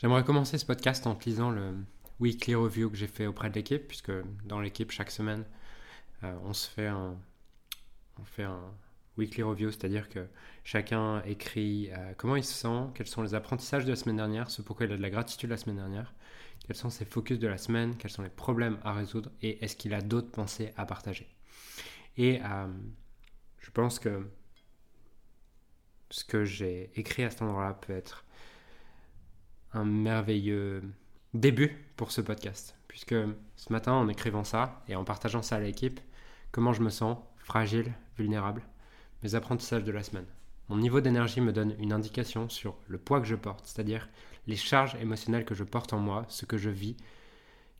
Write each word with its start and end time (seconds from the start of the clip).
J'aimerais 0.00 0.22
commencer 0.22 0.58
ce 0.58 0.64
podcast 0.64 1.08
en 1.08 1.16
te 1.16 1.28
lisant 1.28 1.50
le 1.50 1.74
weekly 2.20 2.54
review 2.54 2.88
que 2.88 2.96
j'ai 2.96 3.08
fait 3.08 3.26
auprès 3.26 3.50
de 3.50 3.56
l'équipe, 3.56 3.88
puisque 3.88 4.12
dans 4.44 4.60
l'équipe, 4.60 4.92
chaque 4.92 5.10
semaine, 5.10 5.44
euh, 6.22 6.38
on 6.44 6.52
se 6.52 6.70
fait 6.70 6.86
un, 6.86 7.18
weekly 9.16 9.42
review, 9.42 9.72
c'est-à-dire 9.72 10.08
que 10.08 10.28
chacun 10.62 11.20
écrit 11.22 11.90
euh, 11.90 12.12
comment 12.16 12.36
il 12.36 12.44
se 12.44 12.54
sent, 12.54 12.92
quels 12.94 13.08
sont 13.08 13.22
les 13.22 13.34
apprentissages 13.34 13.84
de 13.84 13.90
la 13.90 13.96
semaine 13.96 14.14
dernière, 14.14 14.52
ce 14.52 14.62
pourquoi 14.62 14.86
il 14.86 14.92
a 14.92 14.96
de 14.96 15.02
la 15.02 15.10
gratitude 15.10 15.50
la 15.50 15.56
semaine 15.56 15.78
dernière, 15.78 16.14
quels 16.64 16.76
sont 16.76 16.90
ses 16.90 17.04
focus 17.04 17.40
de 17.40 17.48
la 17.48 17.58
semaine, 17.58 17.96
quels 17.96 18.12
sont 18.12 18.22
les 18.22 18.28
problèmes 18.28 18.78
à 18.84 18.92
résoudre 18.92 19.32
et 19.42 19.64
est-ce 19.64 19.74
qu'il 19.74 19.94
a 19.94 20.00
d'autres 20.00 20.30
pensées 20.30 20.72
à 20.76 20.86
partager. 20.86 21.26
Et 22.16 22.40
euh, 22.44 22.68
je 23.58 23.70
pense 23.72 23.98
que 23.98 24.30
ce 26.10 26.22
que 26.22 26.44
j'ai 26.44 26.92
écrit 26.94 27.24
à 27.24 27.30
cet 27.30 27.42
endroit-là 27.42 27.74
peut 27.74 27.94
être 27.94 28.24
un 29.72 29.84
merveilleux 29.84 30.82
début 31.34 31.76
pour 31.96 32.12
ce 32.12 32.20
podcast. 32.20 32.76
Puisque 32.88 33.14
ce 33.56 33.72
matin, 33.72 33.92
en 33.92 34.08
écrivant 34.08 34.44
ça 34.44 34.82
et 34.88 34.96
en 34.96 35.04
partageant 35.04 35.42
ça 35.42 35.56
à 35.56 35.60
l'équipe, 35.60 36.00
comment 36.50 36.72
je 36.72 36.82
me 36.82 36.90
sens 36.90 37.18
fragile, 37.38 37.92
vulnérable, 38.18 38.62
mes 39.22 39.34
apprentissages 39.34 39.84
de 39.84 39.92
la 39.92 40.02
semaine. 40.02 40.26
Mon 40.68 40.76
niveau 40.76 41.00
d'énergie 41.00 41.40
me 41.40 41.52
donne 41.52 41.74
une 41.78 41.92
indication 41.92 42.48
sur 42.48 42.76
le 42.88 42.98
poids 42.98 43.20
que 43.20 43.26
je 43.26 43.34
porte, 43.34 43.66
c'est-à-dire 43.66 44.08
les 44.46 44.56
charges 44.56 44.96
émotionnelles 45.00 45.44
que 45.44 45.54
je 45.54 45.64
porte 45.64 45.92
en 45.92 45.98
moi, 45.98 46.26
ce 46.28 46.44
que 46.44 46.58
je 46.58 46.70
vis, 46.70 46.96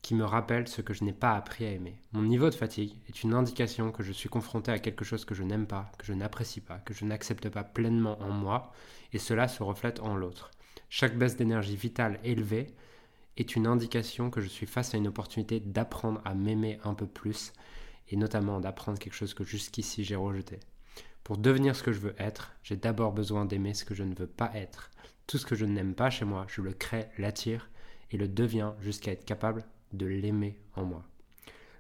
qui 0.01 0.15
me 0.15 0.25
rappelle 0.25 0.69
ce 0.69 0.81
que 0.81 0.95
je 0.95 1.05
n'ai 1.05 1.13
pas 1.13 1.35
appris 1.35 1.67
à 1.67 1.71
aimer. 1.71 2.01
Mon 2.13 2.23
niveau 2.23 2.49
de 2.49 2.55
fatigue 2.55 2.95
est 3.09 3.23
une 3.23 3.35
indication 3.35 3.93
que 3.93 4.03
je 4.03 4.13
suis 4.13 4.29
confronté 4.29 4.71
à 4.71 4.79
quelque 4.79 5.05
chose 5.05 5.25
que 5.25 5.35
je 5.35 5.43
n'aime 5.43 5.67
pas, 5.67 5.91
que 5.99 6.07
je 6.07 6.15
n'apprécie 6.15 6.61
pas, 6.61 6.79
que 6.79 6.95
je 6.95 7.05
n'accepte 7.05 7.49
pas 7.49 7.65
pleinement 7.65 8.21
en 8.23 8.31
moi, 8.31 8.73
et 9.13 9.19
cela 9.19 9.49
se 9.49 9.63
reflète 9.63 10.01
en 10.01 10.15
l'autre. 10.15 10.51
Chaque 10.89 11.17
baisse 11.17 11.37
d'énergie 11.37 11.77
vitale 11.77 12.19
élevée 12.25 12.75
est 13.37 13.57
une 13.57 13.67
indication 13.67 14.31
que 14.31 14.41
je 14.41 14.49
suis 14.49 14.67
face 14.67 14.95
à 14.95 14.99
une 14.99 15.09
opportunité 15.09 15.61
d'apprendre 15.61 16.21
à 16.25 16.35
m'aimer 16.35 16.79
un 16.85 16.95
peu 16.95 17.07
plus 17.07 17.53
et 18.09 18.17
notamment 18.17 18.61
d'apprendre 18.61 18.99
quelque 18.99 19.15
chose 19.15 19.35
que 19.35 19.45
jusqu'ici 19.45 20.05
j'ai 20.05 20.17
rejeté. 20.17 20.59
Pour 21.25 21.37
devenir 21.37 21.77
ce 21.77 21.83
que 21.83 21.93
je 21.93 22.01
veux 22.01 22.15
être, 22.19 22.55
j'ai 22.63 22.77
d'abord 22.77 23.13
besoin 23.13 23.45
d'aimer 23.45 23.75
ce 23.75 23.85
que 23.85 23.95
je 23.95 24.03
ne 24.03 24.15
veux 24.15 24.27
pas 24.27 24.51
être. 24.55 24.91
Tout 25.27 25.39
ce 25.39 25.47
que 25.47 25.55
je 25.55 25.67
n'aime 25.67 25.95
pas 25.95 26.11
chez 26.11 26.25
moi, 26.25 26.47
je 26.49 26.63
le 26.63 26.73
crée, 26.73 27.09
l'attire 27.19 27.69
et 28.11 28.17
le 28.17 28.29
deviens 28.29 28.75
jusqu'à 28.81 29.13
être 29.13 29.27
capable 29.27 29.65
de 29.93 30.07
l'aimer 30.07 30.59
en 30.75 30.85
moi. 30.85 31.05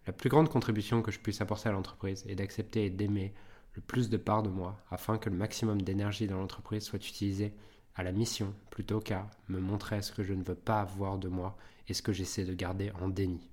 La 0.06 0.12
plus 0.12 0.28
grande 0.28 0.48
contribution 0.48 1.02
que 1.02 1.10
je 1.10 1.18
puisse 1.18 1.40
apporter 1.40 1.68
à 1.68 1.72
l'entreprise 1.72 2.24
est 2.28 2.34
d'accepter 2.34 2.86
et 2.86 2.90
d'aimer 2.90 3.32
le 3.74 3.82
plus 3.82 4.10
de 4.10 4.16
parts 4.16 4.42
de 4.42 4.48
moi 4.48 4.80
afin 4.90 5.18
que 5.18 5.30
le 5.30 5.36
maximum 5.36 5.82
d'énergie 5.82 6.26
dans 6.26 6.38
l'entreprise 6.38 6.84
soit 6.84 6.98
utilisé 6.98 7.54
à 7.98 8.04
la 8.04 8.12
mission 8.12 8.54
plutôt 8.70 9.00
qu'à 9.00 9.28
me 9.48 9.58
montrer 9.58 10.00
ce 10.00 10.12
que 10.12 10.22
je 10.22 10.32
ne 10.32 10.44
veux 10.44 10.54
pas 10.54 10.80
avoir 10.80 11.18
de 11.18 11.28
moi 11.28 11.58
et 11.88 11.94
ce 11.94 12.00
que 12.00 12.12
j'essaie 12.12 12.44
de 12.44 12.54
garder 12.54 12.92
en 13.00 13.08
déni. 13.08 13.50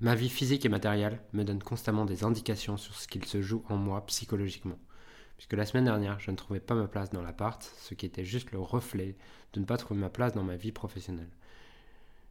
Ma 0.00 0.16
vie 0.16 0.30
physique 0.30 0.64
et 0.64 0.70
matérielle 0.70 1.20
me 1.32 1.44
donne 1.44 1.62
constamment 1.62 2.06
des 2.06 2.24
indications 2.24 2.78
sur 2.78 2.94
ce 2.94 3.06
qu'il 3.06 3.24
se 3.26 3.42
joue 3.42 3.62
en 3.68 3.76
moi 3.76 4.04
psychologiquement. 4.06 4.78
Puisque 5.36 5.52
la 5.52 5.66
semaine 5.66 5.84
dernière, 5.84 6.18
je 6.18 6.30
ne 6.30 6.36
trouvais 6.36 6.60
pas 6.60 6.74
ma 6.74 6.88
place 6.88 7.10
dans 7.10 7.22
l'appart, 7.22 7.62
ce 7.78 7.94
qui 7.94 8.06
était 8.06 8.24
juste 8.24 8.50
le 8.52 8.58
reflet 8.58 9.16
de 9.52 9.60
ne 9.60 9.64
pas 9.64 9.76
trouver 9.76 10.00
ma 10.00 10.10
place 10.10 10.32
dans 10.32 10.42
ma 10.42 10.56
vie 10.56 10.72
professionnelle. 10.72 11.30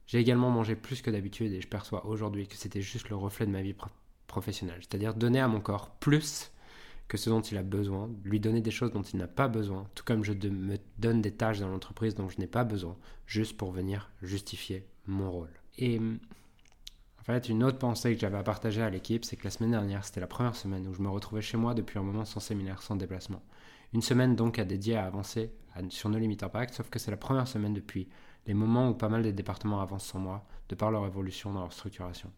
J'ai 0.08 0.20
également 0.20 0.50
mangé 0.50 0.76
plus 0.76 1.02
que 1.02 1.12
d'habitude 1.12 1.54
et 1.54 1.62
je 1.62 1.68
perçois 1.68 2.06
aujourd'hui 2.08 2.48
que 2.48 2.56
c'était 2.56 2.82
juste 2.82 3.10
le 3.10 3.16
reflet 3.16 3.46
de 3.46 3.52
ma 3.52 3.62
vie 3.62 3.76
professionnelle. 4.28 4.80
C'est-à-dire 4.82 5.14
donner 5.14 5.40
à 5.40 5.48
mon 5.48 5.62
corps 5.62 5.92
plus 5.92 6.52
que 7.12 7.18
ce 7.18 7.30
dont 7.30 7.42
il 7.42 7.58
a 7.58 7.62
besoin, 7.62 8.10
lui 8.24 8.40
donner 8.40 8.62
des 8.62 8.72
choses 8.72 8.94
dont 8.94 9.02
il 9.02 9.18
n'a 9.18 9.28
pas 9.28 9.50
besoin, 9.50 9.86
tout 9.96 10.06
comme 10.06 10.24
je 10.24 10.32
me 10.32 10.78
donne 10.98 11.22
des 11.22 11.34
tâches 11.34 11.60
dans 11.60 11.68
l'entreprise 11.68 12.16
dont 12.16 12.30
je 12.30 12.40
n'ai 12.40 12.48
pas 12.48 12.64
besoin, 12.64 12.96
juste 13.26 13.58
pour 13.58 13.74
venir 13.74 14.10
justifier 14.22 14.88
mon 15.08 15.30
rôle. 15.30 15.52
Et 15.78 16.00
en 16.00 17.24
fait, 17.24 17.50
une 17.50 17.66
autre 17.66 17.80
pensée 17.80 18.16
que 18.16 18.22
j'avais 18.22 18.38
à 18.38 18.44
partager 18.44 18.82
à 18.82 18.90
l'équipe, 18.90 19.26
c'est 19.26 19.36
que 19.36 19.44
la 19.44 19.50
semaine 19.50 19.72
dernière, 19.72 20.06
c'était 20.06 20.22
la 20.22 20.28
première 20.28 20.56
semaine 20.56 20.88
où 20.88 20.94
je 20.94 21.02
me 21.02 21.10
retrouvais 21.10 21.42
chez 21.42 21.58
moi 21.58 21.74
depuis 21.74 22.00
un 22.00 22.04
moment 22.04 22.24
sans 22.24 22.40
séminaire, 22.40 22.82
sans 22.82 22.96
déplacement. 22.96 23.44
Une 23.92 24.02
semaine 24.02 24.38
donc 24.38 24.58
à 24.58 24.64
dédier 24.64 24.96
à 24.96 25.06
avancer 25.06 25.52
sur 25.90 26.08
nos 26.08 26.18
limites 26.18 26.44
impact, 26.44 26.76
sauf 26.76 26.90
que 26.90 26.98
c'est 26.98 27.12
la 27.12 27.18
première 27.18 27.50
semaine 27.50 27.74
depuis 27.74 28.08
les 28.48 28.54
moments 28.54 28.88
où 28.88 28.94
pas 28.94 29.10
mal 29.10 29.22
des 29.22 29.34
départements 29.34 29.82
avancent 29.82 30.06
sans 30.06 30.20
moi, 30.20 30.48
de 30.70 30.76
par 30.76 30.92
leur 30.92 31.06
évolution 31.06 31.52
dans 31.52 31.60
leur 31.60 31.74
structuration. 31.74 32.32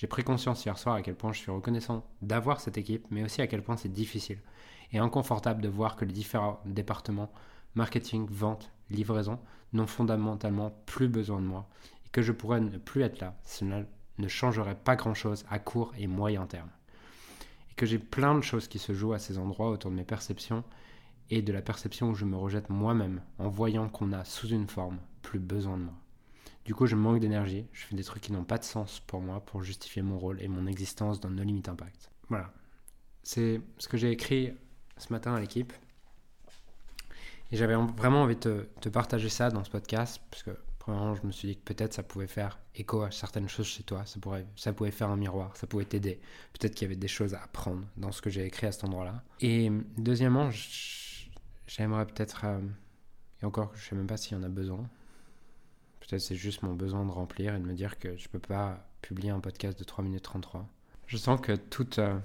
J'ai 0.00 0.06
pris 0.06 0.24
conscience 0.24 0.64
hier 0.64 0.78
soir 0.78 0.94
à 0.94 1.02
quel 1.02 1.14
point 1.14 1.34
je 1.34 1.40
suis 1.40 1.50
reconnaissant 1.50 2.06
d'avoir 2.22 2.58
cette 2.62 2.78
équipe, 2.78 3.06
mais 3.10 3.22
aussi 3.22 3.42
à 3.42 3.46
quel 3.46 3.62
point 3.62 3.76
c'est 3.76 3.92
difficile 3.92 4.38
et 4.92 4.98
inconfortable 4.98 5.60
de 5.60 5.68
voir 5.68 5.94
que 5.94 6.06
les 6.06 6.12
différents 6.14 6.58
départements, 6.64 7.30
marketing, 7.74 8.26
vente, 8.30 8.72
livraison, 8.88 9.38
n'ont 9.74 9.86
fondamentalement 9.86 10.70
plus 10.86 11.08
besoin 11.08 11.38
de 11.38 11.44
moi 11.44 11.68
et 12.06 12.08
que 12.12 12.22
je 12.22 12.32
pourrais 12.32 12.62
ne 12.62 12.78
plus 12.78 13.02
être 13.02 13.20
là. 13.20 13.36
Cela 13.44 13.82
ne 14.16 14.26
changerait 14.26 14.74
pas 14.74 14.96
grand-chose 14.96 15.44
à 15.50 15.58
court 15.58 15.92
et 15.98 16.06
moyen 16.06 16.46
terme. 16.46 16.70
Et 17.70 17.74
que 17.74 17.84
j'ai 17.84 17.98
plein 17.98 18.34
de 18.34 18.40
choses 18.40 18.68
qui 18.68 18.78
se 18.78 18.94
jouent 18.94 19.12
à 19.12 19.18
ces 19.18 19.36
endroits 19.36 19.68
autour 19.68 19.90
de 19.90 19.96
mes 19.96 20.04
perceptions 20.04 20.64
et 21.28 21.42
de 21.42 21.52
la 21.52 21.60
perception 21.60 22.08
où 22.08 22.14
je 22.14 22.24
me 22.24 22.38
rejette 22.38 22.70
moi-même 22.70 23.20
en 23.38 23.50
voyant 23.50 23.90
qu'on 23.90 24.14
a 24.14 24.24
sous 24.24 24.48
une 24.48 24.66
forme 24.66 24.98
plus 25.20 25.40
besoin 25.40 25.76
de 25.76 25.82
moi. 25.82 25.99
Du 26.64 26.74
coup, 26.74 26.86
je 26.86 26.94
manque 26.94 27.20
d'énergie, 27.20 27.66
je 27.72 27.84
fais 27.86 27.96
des 27.96 28.04
trucs 28.04 28.22
qui 28.22 28.32
n'ont 28.32 28.44
pas 28.44 28.58
de 28.58 28.64
sens 28.64 29.00
pour 29.00 29.20
moi 29.20 29.40
pour 29.40 29.62
justifier 29.62 30.02
mon 30.02 30.18
rôle 30.18 30.40
et 30.42 30.48
mon 30.48 30.66
existence 30.66 31.20
dans 31.20 31.30
nos 31.30 31.42
limites 31.42 31.68
impact. 31.68 32.10
Voilà. 32.28 32.52
C'est 33.22 33.60
ce 33.78 33.88
que 33.88 33.96
j'ai 33.96 34.10
écrit 34.10 34.52
ce 34.96 35.12
matin 35.12 35.34
à 35.34 35.40
l'équipe. 35.40 35.72
Et 37.52 37.56
j'avais 37.56 37.74
vraiment 37.74 38.22
envie 38.22 38.36
de 38.36 38.68
te, 38.80 38.88
partager 38.88 39.28
ça 39.28 39.50
dans 39.50 39.64
ce 39.64 39.70
podcast, 39.70 40.20
parce 40.30 40.44
que 40.44 40.56
premièrement, 40.78 41.16
je 41.16 41.26
me 41.26 41.32
suis 41.32 41.48
dit 41.48 41.56
que 41.56 41.64
peut-être 41.64 41.92
ça 41.92 42.04
pouvait 42.04 42.28
faire 42.28 42.60
écho 42.76 43.02
à 43.02 43.10
certaines 43.10 43.48
choses 43.48 43.66
chez 43.66 43.82
toi, 43.82 44.06
ça, 44.06 44.20
pourrait, 44.20 44.46
ça 44.54 44.72
pouvait 44.72 44.92
faire 44.92 45.10
un 45.10 45.16
miroir, 45.16 45.56
ça 45.56 45.66
pouvait 45.66 45.84
t'aider. 45.84 46.20
Peut-être 46.52 46.74
qu'il 46.74 46.86
y 46.86 46.90
avait 46.90 46.96
des 46.96 47.08
choses 47.08 47.34
à 47.34 47.42
apprendre 47.42 47.84
dans 47.96 48.12
ce 48.12 48.22
que 48.22 48.30
j'ai 48.30 48.44
écrit 48.44 48.68
à 48.68 48.72
cet 48.72 48.84
endroit-là. 48.84 49.24
Et 49.40 49.70
deuxièmement, 49.96 50.50
j'aimerais 51.66 52.06
peut-être, 52.06 52.44
euh, 52.44 52.60
et 53.42 53.46
encore, 53.46 53.72
je 53.74 53.80
ne 53.80 53.88
sais 53.88 53.96
même 53.96 54.06
pas 54.06 54.16
s'il 54.16 54.36
y 54.36 54.40
en 54.40 54.44
a 54.44 54.48
besoin, 54.48 54.88
C'est 56.18 56.34
juste 56.34 56.62
mon 56.62 56.74
besoin 56.74 57.04
de 57.04 57.10
remplir 57.10 57.54
et 57.54 57.58
de 57.58 57.64
me 57.64 57.74
dire 57.74 57.98
que 57.98 58.16
je 58.16 58.24
ne 58.24 58.32
peux 58.32 58.38
pas 58.38 58.86
publier 59.02 59.30
un 59.30 59.40
podcast 59.40 59.78
de 59.78 59.84
3 59.84 60.04
minutes 60.04 60.24
33. 60.24 60.66
Je 61.06 61.16
sens 61.16 61.40
que 61.40 61.52
toute 61.52 61.98
euh, 61.98 62.18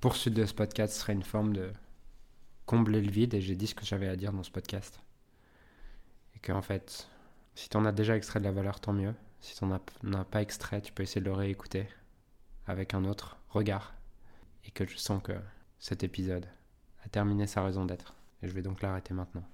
poursuite 0.00 0.34
de 0.34 0.44
ce 0.46 0.54
podcast 0.54 0.94
serait 0.94 1.12
une 1.12 1.22
forme 1.22 1.52
de 1.52 1.70
combler 2.66 3.00
le 3.00 3.10
vide 3.10 3.34
et 3.34 3.40
j'ai 3.40 3.56
dit 3.56 3.66
ce 3.66 3.74
que 3.74 3.84
j'avais 3.84 4.08
à 4.08 4.16
dire 4.16 4.32
dans 4.32 4.42
ce 4.42 4.50
podcast. 4.50 5.00
Et 6.34 6.38
qu'en 6.38 6.62
fait, 6.62 7.08
si 7.54 7.68
tu 7.68 7.76
en 7.76 7.84
as 7.84 7.92
déjà 7.92 8.16
extrait 8.16 8.40
de 8.40 8.44
la 8.44 8.52
valeur, 8.52 8.80
tant 8.80 8.92
mieux. 8.92 9.14
Si 9.40 9.56
tu 9.56 9.64
n'en 9.64 9.78
as, 10.20 10.24
pas 10.24 10.42
extrait, 10.42 10.80
tu 10.80 10.92
peux 10.92 11.02
essayer 11.02 11.20
de 11.20 11.26
le 11.26 11.32
réécouter 11.32 11.88
avec 12.66 12.94
un 12.94 13.04
autre 13.04 13.38
regard. 13.48 13.94
Et 14.64 14.70
que 14.70 14.86
je 14.86 14.96
sens 14.96 15.22
que 15.22 15.32
cet 15.78 16.04
épisode 16.04 16.46
a 17.04 17.08
terminé 17.08 17.46
sa 17.46 17.62
raison 17.64 17.84
d'être. 17.84 18.14
Et 18.42 18.48
je 18.48 18.52
vais 18.52 18.62
donc 18.62 18.82
l'arrêter 18.82 19.14
maintenant. 19.14 19.44